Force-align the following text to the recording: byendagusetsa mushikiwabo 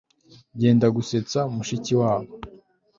byendagusetsa 0.55 1.39
mushikiwabo 1.55 2.29